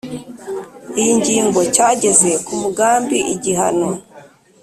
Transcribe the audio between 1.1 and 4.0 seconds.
ngingo cyageze ku mugambi igihano